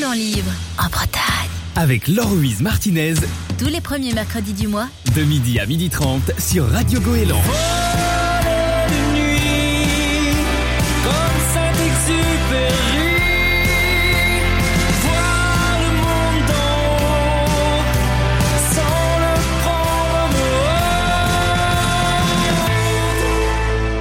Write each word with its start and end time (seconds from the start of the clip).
Parlons 0.00 0.14
livre 0.14 0.50
en 0.78 0.88
Bretagne. 0.88 1.22
Avec 1.76 2.08
Laure-Louise 2.08 2.62
Martinez, 2.62 3.14
Tous 3.58 3.66
les 3.66 3.80
premiers 3.82 4.14
mercredis 4.14 4.54
du 4.54 4.66
mois, 4.66 4.88
de 5.14 5.22
midi 5.22 5.58
à 5.58 5.66
midi 5.66 5.90
30 5.90 6.38
sur 6.38 6.66
Radio 6.70 7.00
Goéland. 7.00 7.42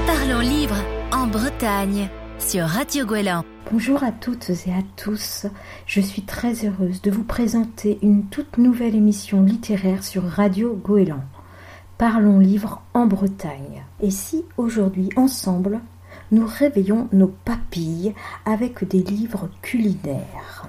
Parlons 0.05 0.39
livre 0.39 0.75
en 1.11 1.27
Bretagne 1.27 2.09
sur 2.39 2.66
Radio 2.66 3.05
Goéland. 3.05 3.43
Bonjour 3.72 4.04
à 4.04 4.12
toutes 4.12 4.50
et 4.50 4.72
à 4.72 4.82
tous. 4.96 5.46
Je 5.86 6.02
suis 6.02 6.24
très 6.24 6.66
heureuse 6.66 7.04
de 7.04 7.12
vous 7.12 7.24
présenter 7.24 8.00
une 8.02 8.26
toute 8.26 8.58
nouvelle 8.58 8.96
émission 8.96 9.44
littéraire 9.44 10.04
sur 10.04 10.23
Radio 10.23 10.73
Goéland. 10.73 11.23
Parlons 12.00 12.40
livres 12.40 12.82
en 12.96 13.05
Bretagne. 13.05 13.84
Et 14.02 14.10
si 14.10 14.44
aujourd'hui, 14.58 15.10
ensemble, 15.16 15.82
nous 16.32 16.48
réveillons 16.48 17.10
nos 17.12 17.27
papilles 17.27 18.16
avec 18.44 18.88
des 18.88 19.04
livres 19.04 19.50
culinaires? 19.62 20.68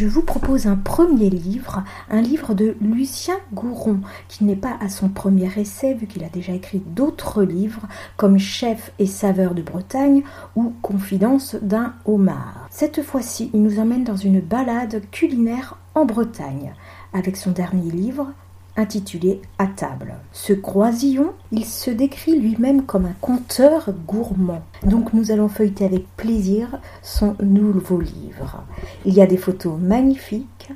Je 0.00 0.06
vous 0.06 0.22
propose 0.22 0.66
un 0.66 0.76
premier 0.76 1.28
livre, 1.28 1.84
un 2.08 2.22
livre 2.22 2.54
de 2.54 2.74
Lucien 2.80 3.36
Gouron, 3.52 4.00
qui 4.28 4.44
n'est 4.44 4.56
pas 4.56 4.78
à 4.80 4.88
son 4.88 5.10
premier 5.10 5.50
essai, 5.58 5.92
vu 5.92 6.06
qu'il 6.06 6.24
a 6.24 6.30
déjà 6.30 6.54
écrit 6.54 6.82
d'autres 6.86 7.42
livres, 7.42 7.82
comme 8.16 8.38
Chef 8.38 8.92
et 8.98 9.04
saveur 9.04 9.54
de 9.54 9.60
Bretagne 9.60 10.22
ou 10.56 10.72
Confidence 10.80 11.54
d'un 11.60 11.92
homard. 12.06 12.66
Cette 12.70 13.02
fois-ci, 13.02 13.50
il 13.52 13.62
nous 13.62 13.78
emmène 13.78 14.04
dans 14.04 14.16
une 14.16 14.40
balade 14.40 15.02
culinaire 15.10 15.76
en 15.94 16.06
Bretagne, 16.06 16.72
avec 17.12 17.36
son 17.36 17.50
dernier 17.50 17.90
livre, 17.90 18.32
intitulé 18.76 19.40
À 19.58 19.66
table. 19.66 20.14
Ce 20.32 20.52
croisillon, 20.52 21.32
il 21.52 21.64
se 21.64 21.90
décrit 21.90 22.38
lui-même 22.38 22.84
comme 22.84 23.06
un 23.06 23.14
conteur 23.20 23.90
gourmand. 24.06 24.62
Donc 24.84 25.12
nous 25.12 25.30
allons 25.30 25.48
feuilleter 25.48 25.84
avec 25.84 26.06
plaisir 26.16 26.80
son 27.02 27.36
nouveau 27.42 28.00
livre. 28.00 28.64
Il 29.04 29.14
y 29.14 29.20
a 29.20 29.26
des 29.26 29.36
photos 29.36 29.78
magnifiques 29.78 30.70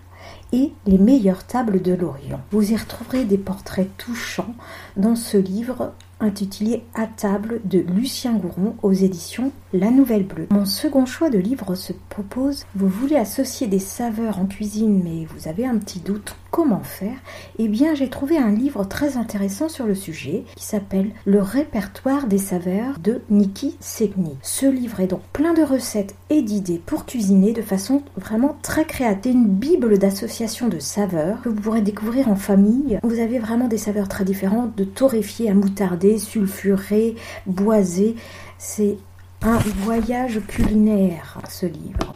et 0.53 0.73
les 0.87 0.99
meilleures 0.99 1.47
tables 1.47 1.83
de 1.83 1.93
l'Orient. 1.93 2.41
Vous 2.53 2.73
y 2.73 2.77
retrouverez 2.77 3.25
des 3.25 3.39
portraits 3.39 3.89
touchants 3.97 4.55
dans 4.97 5.17
ce 5.17 5.37
livre 5.37 5.93
intitulé 6.21 6.85
À 6.95 7.07
table 7.07 7.61
de 7.65 7.81
Lucien 7.81 8.35
Gouron 8.35 8.77
aux 8.83 8.93
éditions 8.93 9.53
La 9.73 9.91
Nouvelle 9.91 10.25
Bleue. 10.25 10.47
Mon 10.51 10.65
second 10.65 11.07
choix 11.07 11.29
de 11.29 11.39
livre 11.39 11.75
se 11.75 11.93
propose, 12.09 12.65
vous 12.75 12.89
voulez 12.89 13.17
associer 13.17 13.67
des 13.67 13.79
saveurs 13.79 14.39
en 14.39 14.47
cuisine 14.47 15.03
mais 15.05 15.27
vous 15.27 15.49
avez 15.49 15.67
un 15.67 15.77
petit 15.79 16.01
doute 16.01 16.37
comment 16.55 16.85
faire? 16.85 17.17
Eh 17.59 17.67
bien 17.67 17.97
j'ai 17.97 18.09
trouvé 18.09 18.39
un 18.39 18.53
livre 18.53 18.85
très 18.85 19.17
intéressant 19.17 19.69
sur 19.69 19.87
le 19.87 19.97
sujet 19.97 20.45
qui 20.55 20.65
s'appelle 20.65 21.11
Le 21.25 21.43
répertoire 21.43 22.29
des 22.29 22.39
saveurs 22.39 23.01
de 23.01 23.23
Niki 23.29 23.77
Segni. 23.81 24.37
Ce 24.41 24.65
livre 24.65 25.01
est 25.01 25.09
donc 25.09 25.23
plein 25.33 25.53
de 25.53 25.65
recettes 25.65 26.15
et 26.31 26.43
d'idées 26.43 26.81
pour 26.87 27.07
cuisiner 27.07 27.55
de 27.55 27.61
façon 27.61 28.03
vraiment 28.17 28.57
très 28.63 28.85
créative. 28.85 29.33
Une 29.33 29.49
bible 29.49 29.99
d'association 29.99 30.69
de 30.69 30.79
saveurs 30.79 31.43
que 31.43 31.49
vous 31.49 31.61
pourrez 31.61 31.83
découvrir 31.83 32.29
en 32.29 32.37
famille. 32.37 33.01
Vous 33.03 33.19
avez 33.19 33.41
vraiment 33.41 33.67
des 33.67 33.79
saveurs 33.79 34.09
très 34.09 34.25
différentes 34.25 34.77
de 34.77 34.85
torréfié 34.85 35.51
à 35.51 35.55
moutarder, 35.55 36.19
sulfuré, 36.19 37.17
boisé. 37.47 38.15
C'est 38.59 38.97
un 39.43 39.59
voyage 39.59 40.41
culinaire, 40.47 41.41
ce 41.49 41.67
livre. 41.67 42.14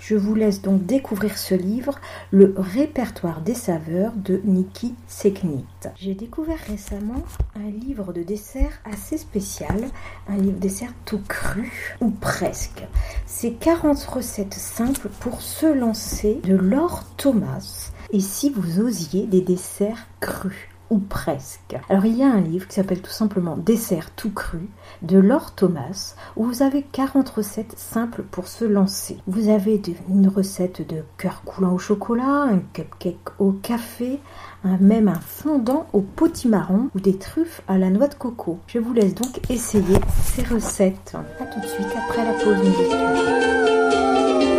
Je 0.00 0.16
vous 0.16 0.34
laisse 0.34 0.62
donc 0.62 0.86
découvrir 0.86 1.36
ce 1.36 1.54
livre, 1.54 2.00
Le 2.30 2.54
répertoire 2.56 3.42
des 3.42 3.54
saveurs 3.54 4.14
de 4.16 4.40
Niki 4.44 4.94
Seknit. 5.06 5.66
J'ai 5.94 6.14
découvert 6.14 6.58
récemment 6.66 7.22
un 7.54 7.70
livre 7.70 8.14
de 8.14 8.22
dessert 8.22 8.80
assez 8.90 9.18
spécial, 9.18 9.78
un 10.26 10.38
livre 10.38 10.58
dessert 10.58 10.94
tout 11.04 11.20
cru, 11.28 11.96
ou 12.00 12.10
presque. 12.10 12.82
C'est 13.26 13.52
40 13.52 14.02
recettes 14.04 14.54
simples 14.54 15.10
pour 15.20 15.42
se 15.42 15.66
lancer 15.66 16.40
de 16.44 16.56
Laure 16.56 17.04
Thomas. 17.18 17.92
Et 18.10 18.20
si 18.20 18.48
vous 18.48 18.80
osiez 18.80 19.26
des 19.26 19.42
desserts 19.42 20.08
crus? 20.20 20.69
Ou 20.90 20.98
presque. 20.98 21.76
Alors 21.88 22.04
il 22.04 22.16
y 22.16 22.22
a 22.22 22.26
un 22.30 22.40
livre 22.40 22.66
qui 22.68 22.74
s'appelle 22.74 23.00
tout 23.00 23.10
simplement 23.10 23.56
Dessert 23.56 24.10
tout 24.16 24.30
cru 24.30 24.68
de 25.02 25.18
Laure 25.18 25.52
Thomas 25.54 26.14
où 26.36 26.44
vous 26.44 26.62
avez 26.62 26.82
40 26.82 27.28
recettes 27.28 27.74
simples 27.78 28.22
pour 28.30 28.48
se 28.48 28.64
lancer. 28.64 29.16
Vous 29.26 29.48
avez 29.48 29.80
une 30.08 30.28
recette 30.28 30.86
de 30.88 31.02
cœur 31.16 31.42
coulant 31.44 31.72
au 31.74 31.78
chocolat, 31.78 32.42
un 32.50 32.58
cupcake 32.72 33.30
au 33.38 33.52
café, 33.52 34.18
un- 34.64 34.78
même 34.78 35.08
un 35.08 35.20
fondant 35.20 35.86
au 35.92 36.00
potimarron 36.00 36.88
ou 36.94 37.00
des 37.00 37.16
truffes 37.16 37.62
à 37.68 37.78
la 37.78 37.88
noix 37.90 38.08
de 38.08 38.14
coco. 38.14 38.58
Je 38.66 38.78
vous 38.78 38.92
laisse 38.92 39.14
donc 39.14 39.40
essayer 39.48 39.96
ces 40.24 40.42
recettes. 40.42 41.14
A 41.40 41.44
tout 41.46 41.60
de 41.60 41.66
suite 41.66 41.86
après 41.96 42.24
la 42.24 42.32
pause 42.32 42.58
musicale. 42.58 43.16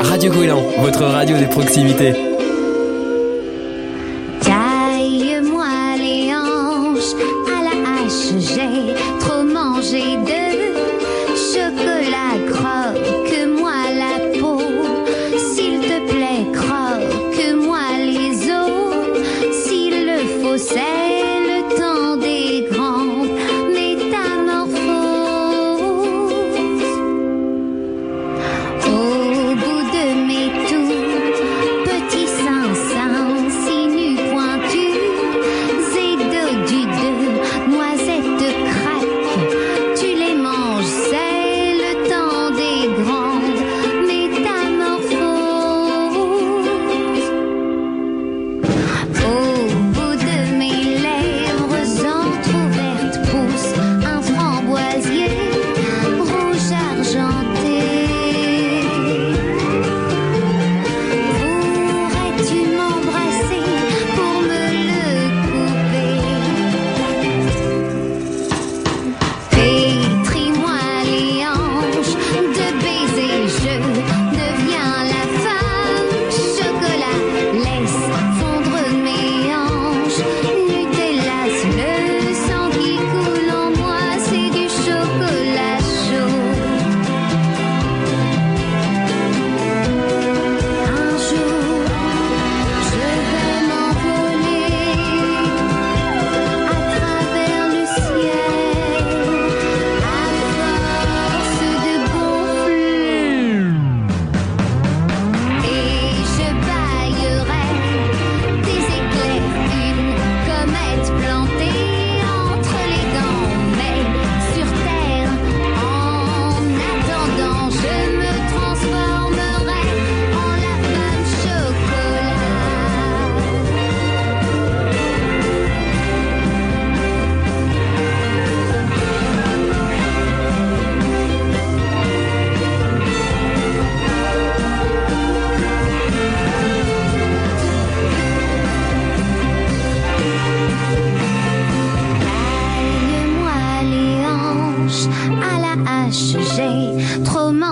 Radio 0.03 0.31
Goéland, 0.31 0.63
votre 0.79 1.03
radio 1.03 1.37
de 1.37 1.45
proximité. 1.45 2.13
Taille-moi 4.41 5.91
à 7.47 7.63
la 7.63 7.75
hache, 7.94 8.34
j'ai 8.38 8.94
trop 9.19 9.44
mangé 9.44 10.17
de 10.17 10.50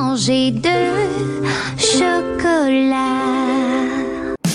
mangé 0.09 0.49
de 0.49 0.69
chocolat. 1.77 2.95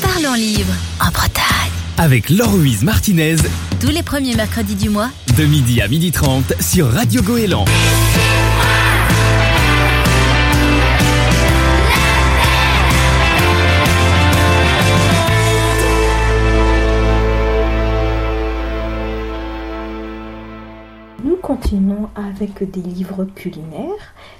Parlons 0.03 0.35
livre 0.35 0.75
en 1.01 1.11
Bretagne. 1.13 1.71
Avec 1.97 2.29
Laure-Louise 2.29 2.83
Martinez, 2.83 3.37
Tous 3.81 3.91
les 3.91 4.03
premiers 4.03 4.35
mercredis 4.35 4.75
du 4.75 4.89
mois, 4.91 5.11
de 5.39 5.45
midi 5.45 5.81
à 5.81 5.87
midi 5.87 6.11
30 6.11 6.55
sur 6.61 6.91
Radio 6.91 7.23
Goéland. 7.23 7.67
Nous 21.23 21.37
continuons 21.37 22.09
avec 22.17 22.69
des 22.73 22.83
livres 22.83 23.25
culinaires. 23.37 23.94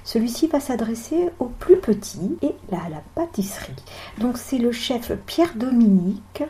Celui-ci 0.05 0.47
va 0.47 0.59
s'adresser 0.59 1.29
aux 1.39 1.47
plus 1.47 1.77
petits 1.77 2.37
et 2.43 2.53
à 2.71 2.89
la 2.89 3.01
pâtisserie. 3.15 3.73
Donc 4.19 4.37
c'est 4.37 4.59
le 4.59 4.71
chef 4.71 5.11
Pierre 5.25 5.55
Dominique 5.55 6.43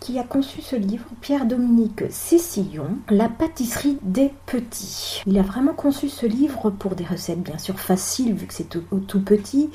qui 0.00 0.18
a 0.18 0.22
conçu 0.22 0.62
ce 0.62 0.76
livre, 0.76 1.04
Pierre-Dominique 1.20 2.04
Cécillon, 2.10 2.98
La 3.10 3.28
pâtisserie 3.28 3.98
des 4.02 4.32
petits. 4.46 5.22
Il 5.26 5.38
a 5.38 5.42
vraiment 5.42 5.72
conçu 5.72 6.08
ce 6.08 6.26
livre 6.26 6.70
pour 6.70 6.94
des 6.94 7.04
recettes 7.04 7.42
bien 7.42 7.58
sûr 7.58 7.78
faciles 7.78 8.34
vu 8.34 8.46
que 8.46 8.54
c'est 8.54 8.68
tout, 8.68 9.20
petit, 9.20 9.70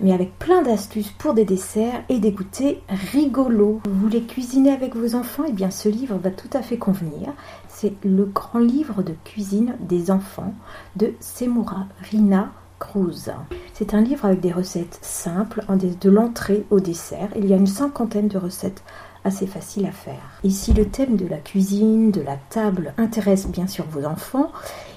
mais 0.00 0.12
avec 0.12 0.38
plein 0.38 0.62
d'astuces 0.62 1.10
pour 1.10 1.34
des 1.34 1.44
desserts 1.44 2.02
et 2.08 2.18
des 2.18 2.32
goûters 2.32 2.76
rigolos. 3.12 3.80
Vous 3.84 4.00
voulez 4.00 4.22
cuisiner 4.22 4.72
avec 4.72 4.96
vos 4.96 5.14
enfants? 5.14 5.44
Eh 5.48 5.52
bien 5.52 5.70
ce 5.70 5.88
livre 5.88 6.18
va 6.18 6.30
tout 6.30 6.50
à 6.52 6.62
fait 6.62 6.78
convenir. 6.78 7.32
C'est 7.68 7.94
le 8.04 8.24
grand 8.24 8.60
livre 8.60 9.02
de 9.02 9.14
cuisine 9.24 9.74
des 9.80 10.10
enfants 10.10 10.54
de 10.96 11.12
Semura 11.20 11.86
Rina 12.10 12.52
Cruz. 12.78 13.30
C'est 13.72 13.94
un 13.94 14.00
livre 14.00 14.24
avec 14.24 14.40
des 14.40 14.52
recettes 14.52 14.98
simples, 15.02 15.64
de 15.68 16.10
l'entrée 16.10 16.64
au 16.70 16.80
dessert. 16.80 17.28
Il 17.36 17.46
y 17.46 17.52
a 17.52 17.56
une 17.56 17.66
cinquantaine 17.66 18.28
de 18.28 18.38
recettes 18.38 18.82
assez 19.24 19.46
faciles 19.46 19.86
à 19.86 19.92
faire. 19.92 20.38
Et 20.44 20.50
si 20.50 20.72
le 20.72 20.86
thème 20.86 21.16
de 21.16 21.26
la 21.26 21.38
cuisine, 21.38 22.10
de 22.10 22.20
la 22.20 22.36
table 22.36 22.94
intéresse 22.98 23.48
bien 23.48 23.66
sûr 23.66 23.84
vos 23.90 24.04
enfants, 24.04 24.52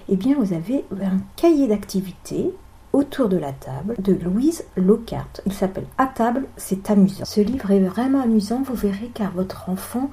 eh 0.09 0.15
bien 0.15 0.35
vous 0.39 0.53
avez 0.53 0.85
un 1.01 1.19
cahier 1.35 1.67
d'activités 1.67 2.53
autour 2.93 3.29
de 3.29 3.37
la 3.37 3.51
table 3.51 3.95
de 3.99 4.13
Louise 4.13 4.63
Lockhart. 4.75 5.41
Il 5.45 5.53
s'appelle 5.53 5.87
À 5.97 6.07
table, 6.07 6.45
c'est 6.57 6.89
amusant. 6.89 7.25
Ce 7.25 7.41
livre 7.41 7.71
est 7.71 7.79
vraiment 7.79 8.21
amusant, 8.21 8.61
vous 8.63 8.75
verrez 8.75 9.11
car 9.13 9.31
votre 9.31 9.69
enfant 9.69 10.09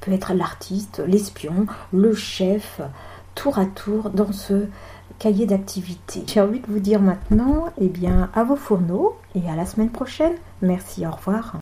peut 0.00 0.12
être 0.12 0.34
l'artiste, 0.34 1.02
l'espion, 1.06 1.66
le 1.92 2.14
chef, 2.14 2.80
tour 3.34 3.58
à 3.58 3.66
tour 3.66 4.10
dans 4.10 4.32
ce 4.32 4.66
cahier 5.18 5.46
d'activités. 5.46 6.22
J'ai 6.26 6.40
envie 6.40 6.60
de 6.60 6.66
vous 6.66 6.78
dire 6.78 7.00
maintenant, 7.00 7.66
eh 7.80 7.88
bien, 7.88 8.30
à 8.34 8.44
vos 8.44 8.56
fourneaux 8.56 9.16
et 9.34 9.48
à 9.50 9.56
la 9.56 9.66
semaine 9.66 9.90
prochaine. 9.90 10.34
Merci, 10.62 11.06
au 11.06 11.10
revoir. 11.10 11.56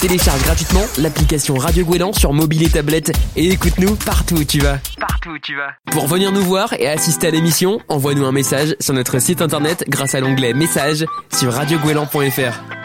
Télécharge 0.00 0.42
gratuitement 0.44 0.80
l'application 0.96 1.56
Radio 1.56 1.84
Goéland 1.84 2.14
sur 2.14 2.32
mobile 2.32 2.62
et 2.62 2.70
tablette 2.70 3.12
et 3.36 3.48
écoute-nous 3.50 3.96
partout 3.96 4.36
où 4.36 4.44
tu 4.44 4.58
vas. 4.58 4.78
Partout 4.98 5.30
où 5.30 5.38
tu 5.38 5.54
vas. 5.54 5.74
Pour 5.92 6.06
venir 6.06 6.32
nous 6.32 6.40
voir 6.40 6.72
et 6.72 6.88
assister 6.88 7.26
à 7.26 7.30
l'émission, 7.30 7.80
envoie-nous 7.88 8.24
un 8.24 8.32
message 8.32 8.74
sur 8.80 8.94
notre 8.94 9.18
site 9.18 9.42
internet 9.42 9.84
grâce 9.88 10.14
à 10.14 10.20
l'onglet 10.20 10.54
Messages 10.54 11.04
sur 11.30 11.52
radiogoéland.fr. 11.52 12.79